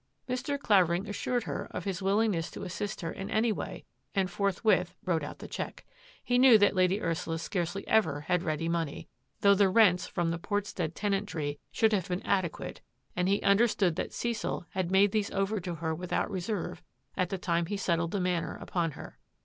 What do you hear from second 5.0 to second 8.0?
wrote out the cheque. He knew that Lady Ursula scarcely